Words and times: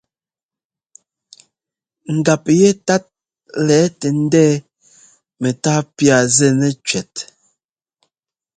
Ngap 2.15 2.43
yɛtát 2.59 3.05
lɛ̌ 3.67 3.81
tɛ 3.99 4.07
ndɛ̌ɛ 4.21 4.53
mɛ́tá 5.39 5.73
pía 5.95 6.17
zɛnɛ 6.35 6.67
cʉɛt. 6.85 7.13